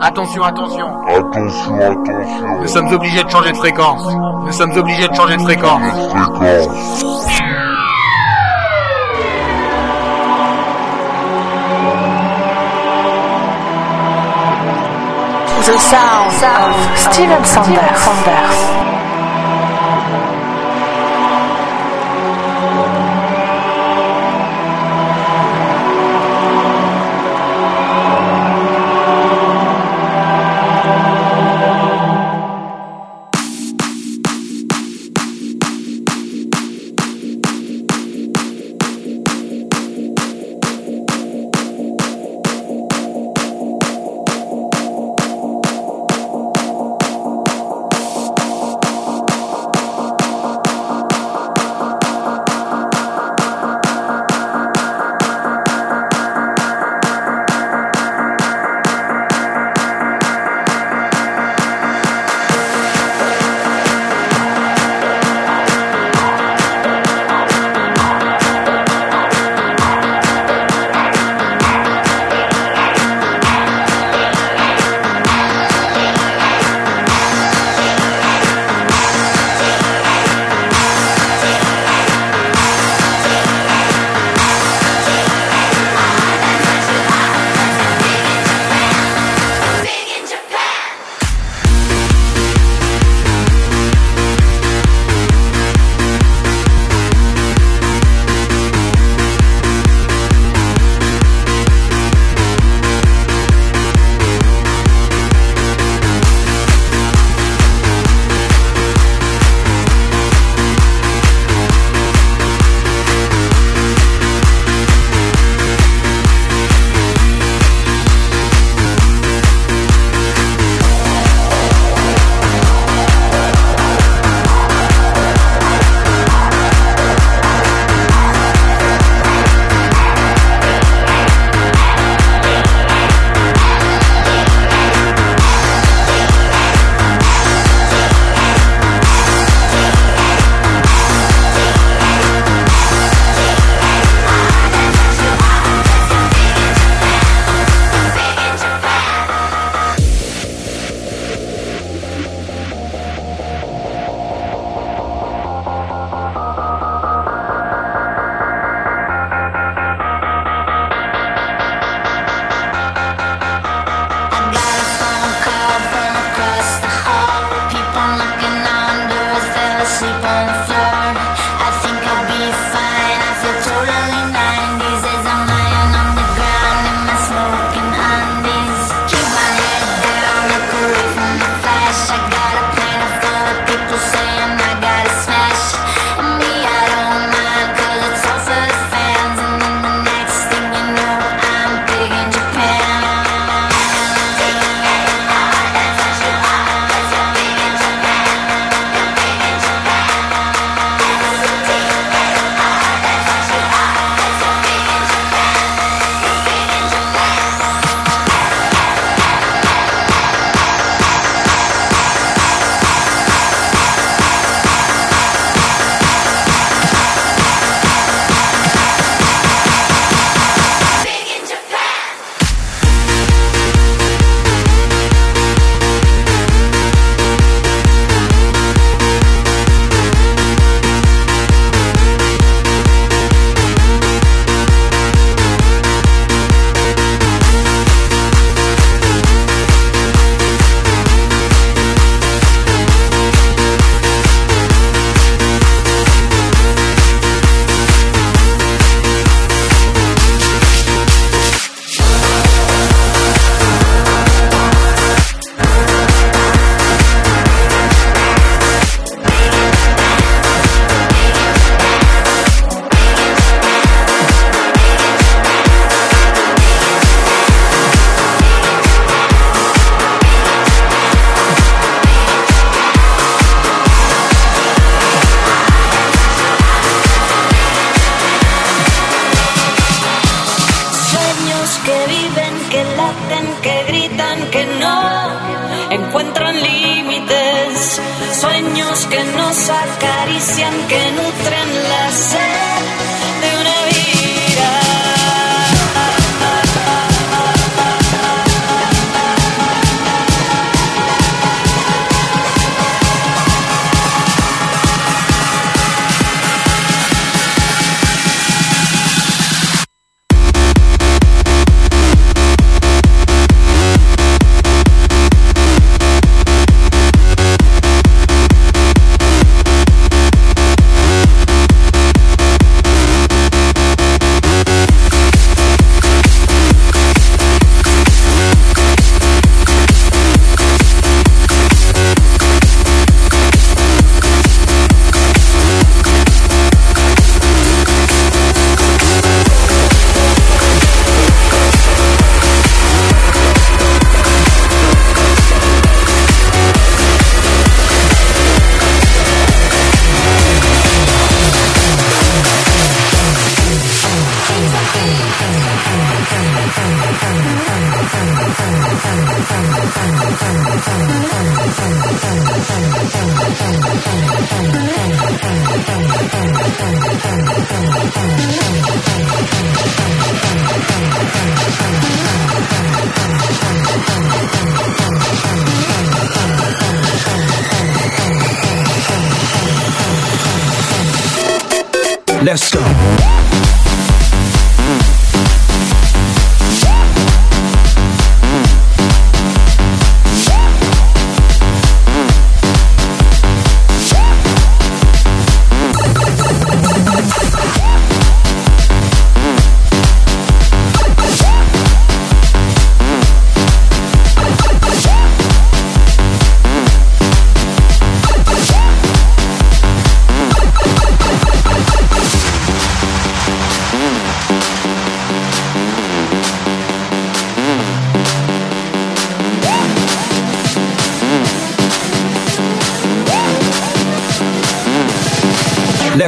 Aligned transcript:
Attention, 0.00 0.42
attention. 0.44 0.86
Attention, 1.08 1.80
attention. 1.80 2.60
Nous 2.60 2.68
sommes 2.68 2.86
obligés 2.92 3.24
de 3.24 3.28
changer 3.30 3.50
de 3.50 3.56
fréquence. 3.56 4.02
Nous 4.44 4.52
sommes 4.52 4.76
obligés 4.76 5.08
de 5.08 5.14
changer 5.14 5.36
de 5.36 5.42
fréquence. 5.42 5.82
Fréquence. 6.36 7.04
The 15.66 15.78
sound 15.78 16.44
of 16.44 16.98
Steven 16.98 17.44
Sanders. 17.44 18.87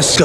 Let's 0.01 0.17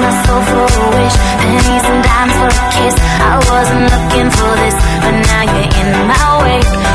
my 0.00 0.12
soul 0.24 0.42
for 0.42 0.64
a 0.64 0.84
wish 0.96 1.16
Pennies 1.40 1.84
and 1.90 2.00
dimes 2.04 2.34
for 2.40 2.50
a 2.52 2.64
kiss. 2.74 2.94
I 3.30 3.34
wasn't 3.50 3.84
looking 3.92 4.28
for 4.30 4.52
this 4.62 4.76
But 5.02 5.14
now 5.30 5.42
you're 5.52 5.72
in 5.80 5.90
my 6.08 6.26
way. 6.42 6.85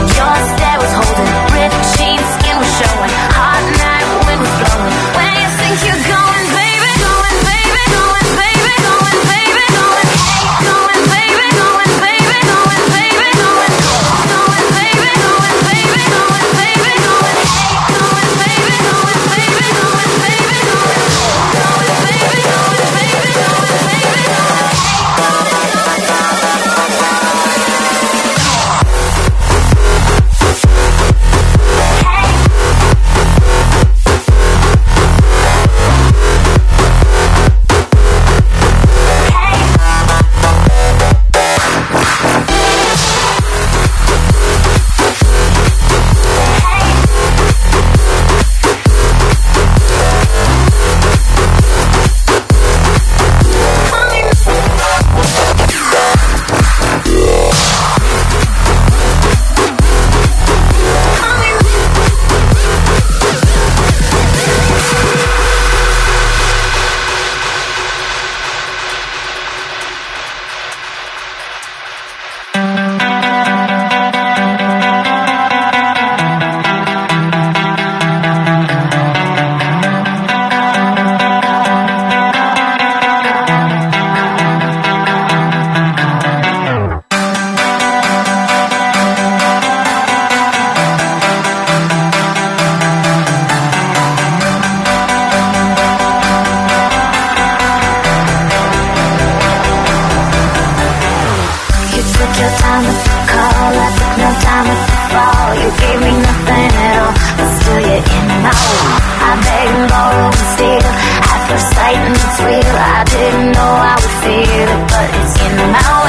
fall. 105.14 105.50
You 105.62 105.70
gave 105.84 106.00
me 106.08 106.14
nothing 106.28 106.72
at 106.88 106.96
all, 107.04 107.14
but 107.38 107.50
still 107.60 107.82
you're 107.88 108.06
in 108.16 108.26
my 108.46 108.54
wall. 108.56 108.98
I 109.28 109.32
beg 109.46 109.68
and 109.78 109.88
borrow 109.92 110.28
and 110.32 110.48
steal. 110.56 110.92
At 111.32 111.42
first 111.48 111.70
sight, 111.76 112.00
and 112.08 112.16
it's 112.16 112.40
real. 112.48 112.76
I 112.96 113.00
didn't 113.14 113.50
know 113.56 113.72
I 113.92 113.96
would 114.02 114.16
feel 114.24 114.68
it, 114.76 114.84
but 114.92 115.08
it's 115.20 115.36
in 115.46 115.54
my. 115.72 115.82
out. 115.86 116.01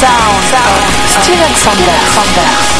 Sound 0.00 0.54
of 0.54 0.92
Steven 1.06 1.54
Sander. 1.54 2.00
ten 2.16 2.71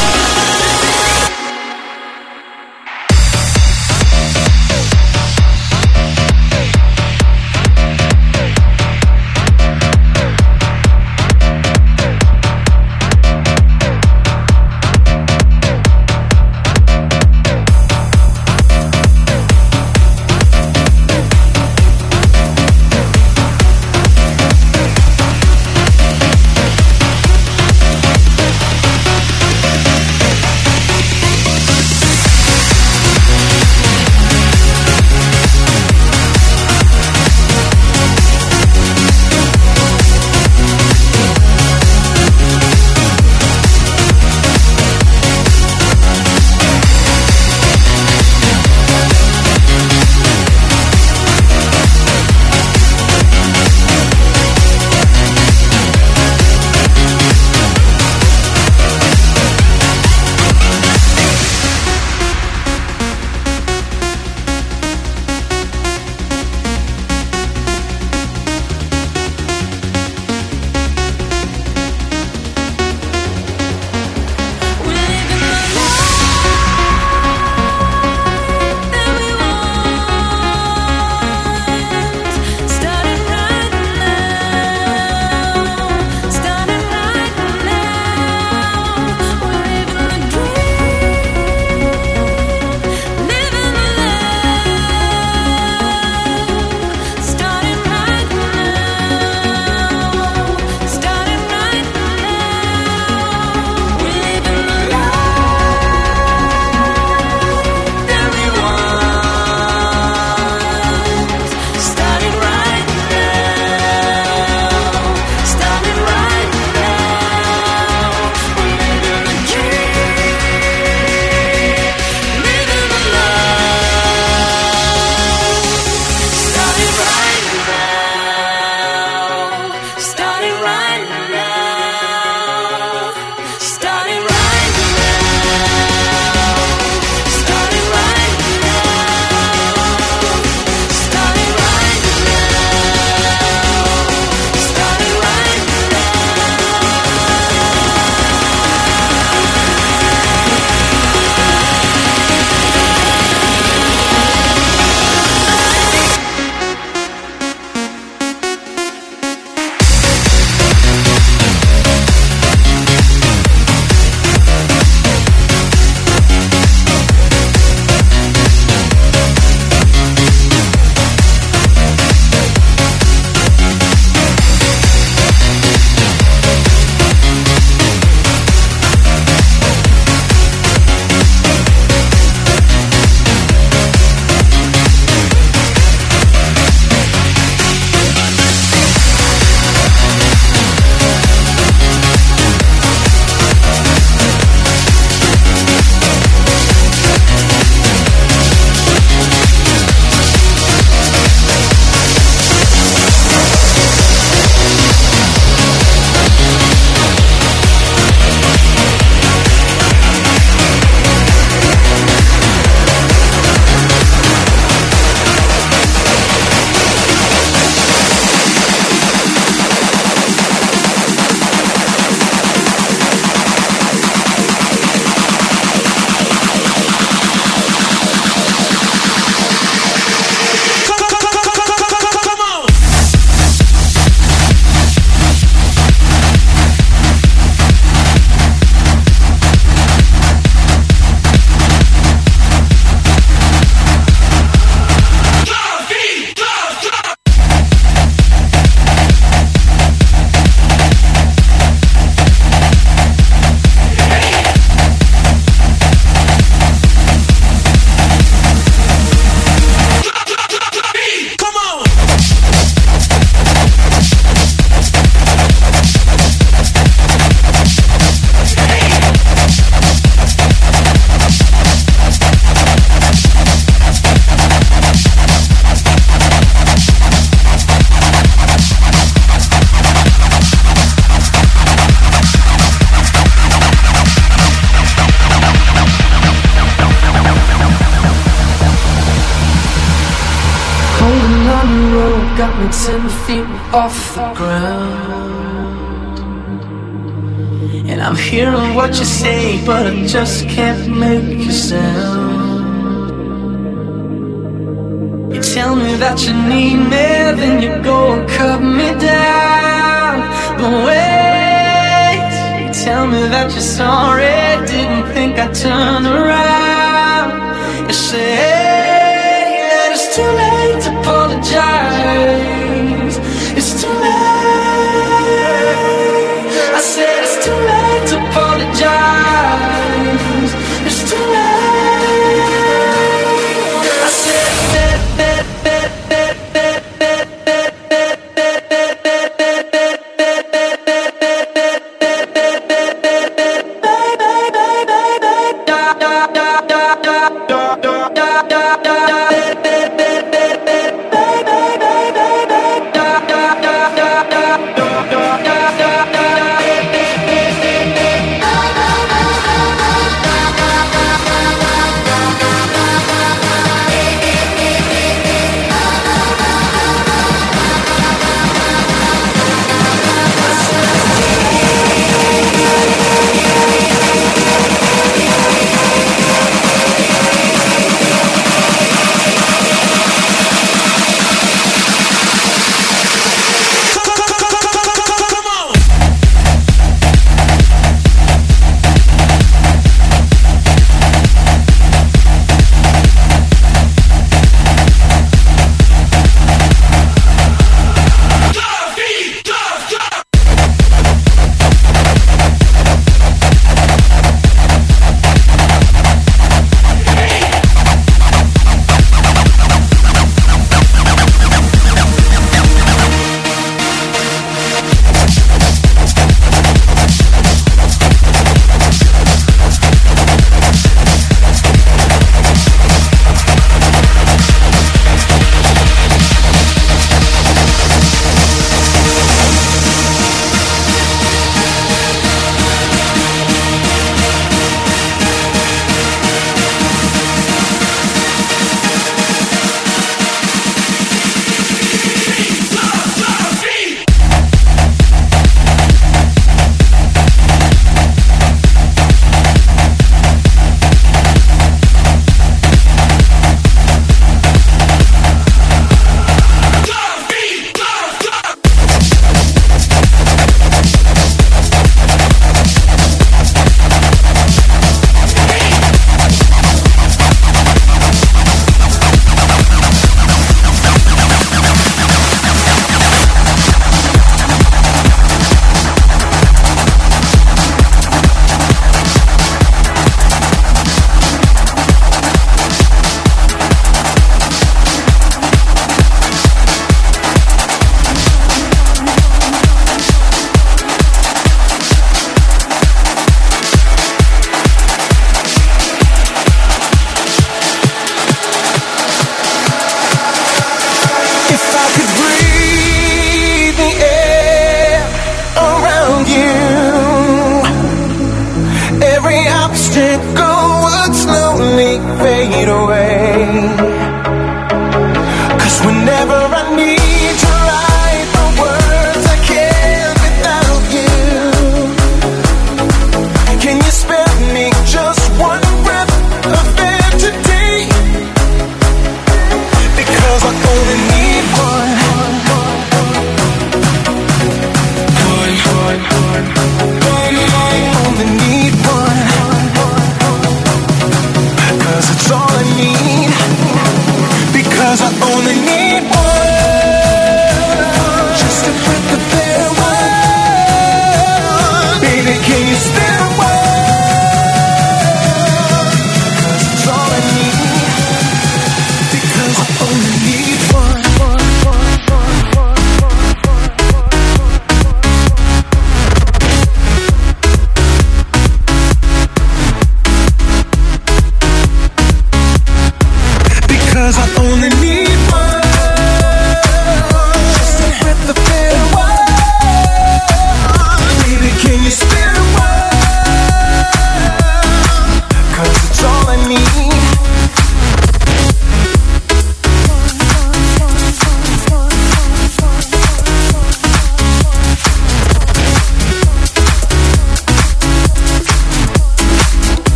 just 300.13 300.42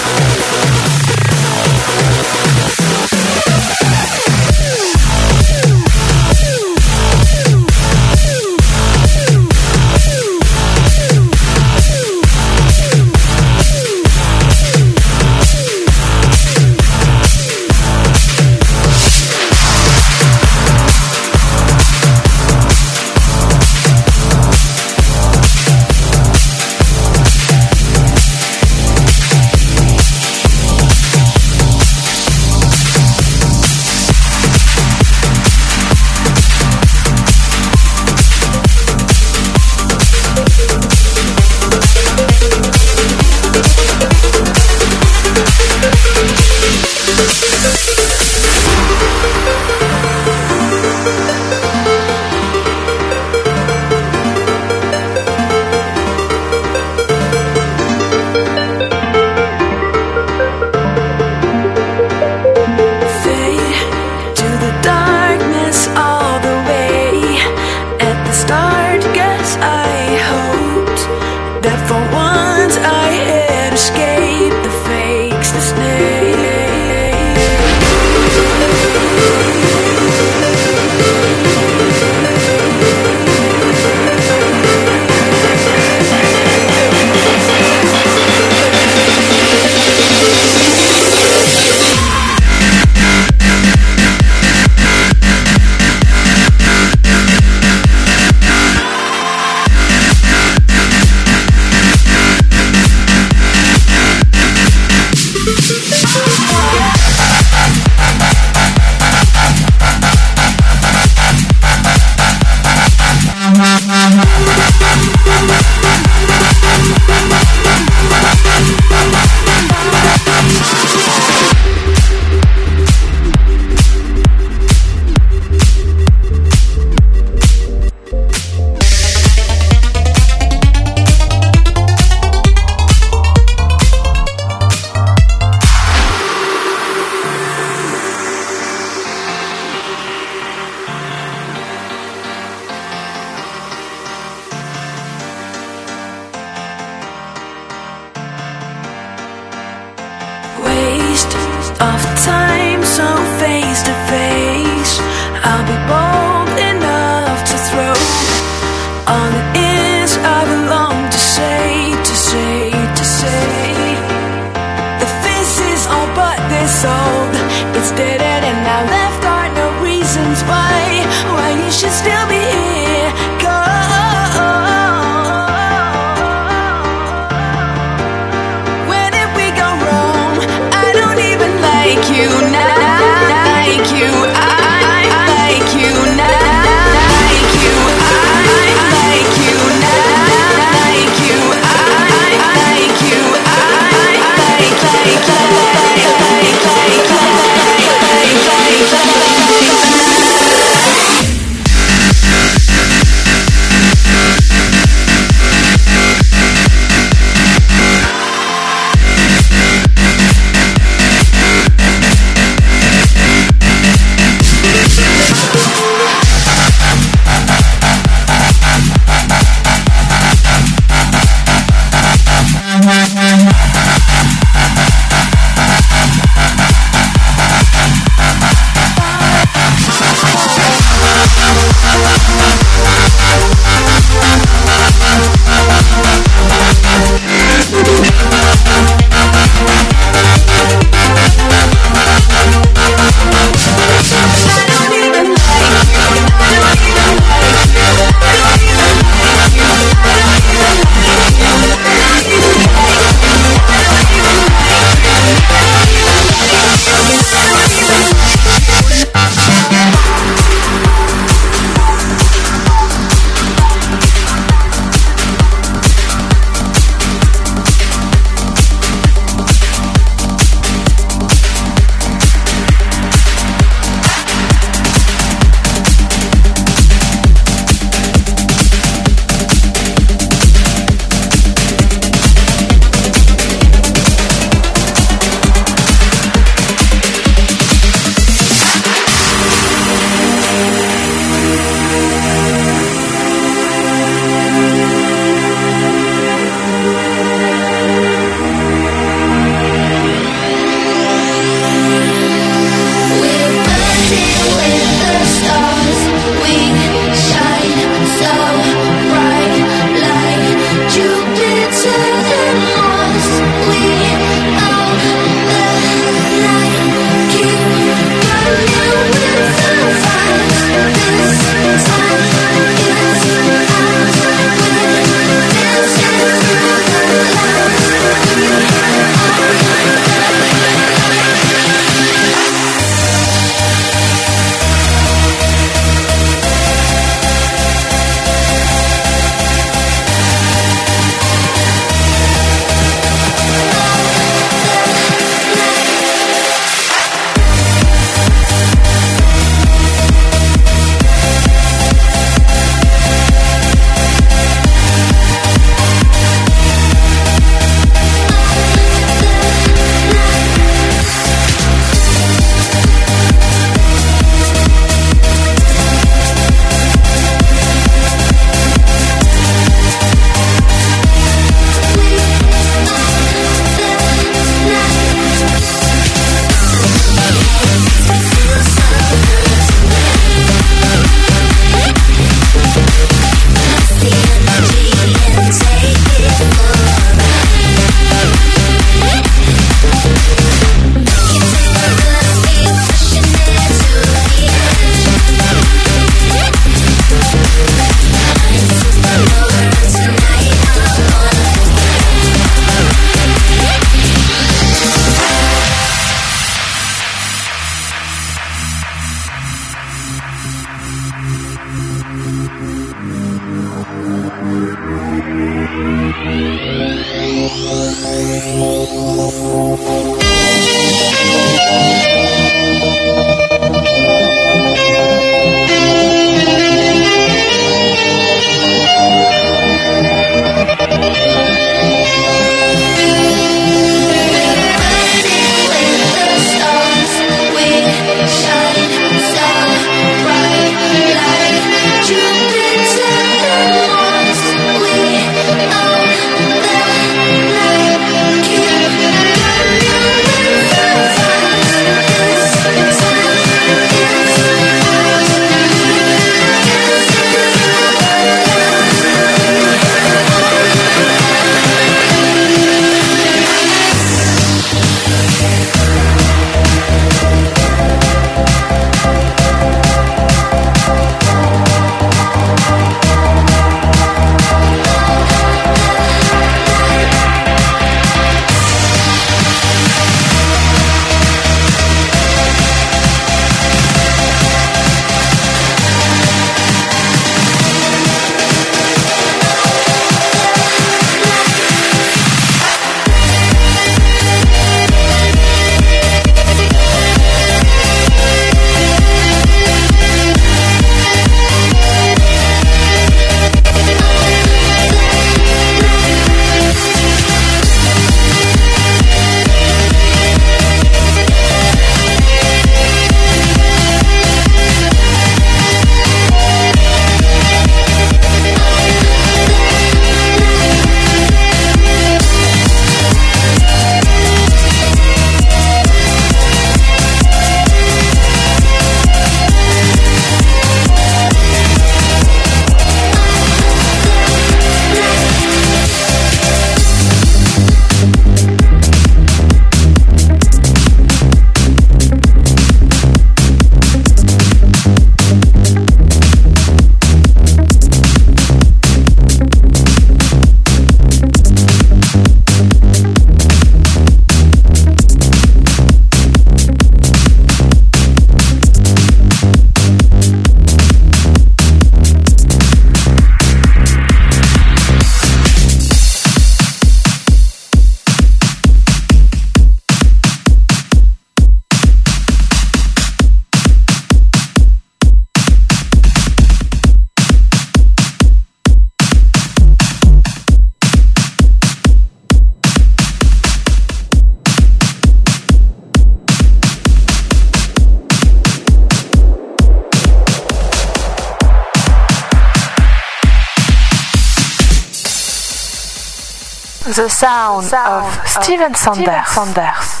The 597.41 597.69
sound 597.69 598.05
of 598.05 598.27
Steven 598.43 598.75
Sanders. 598.75 600.00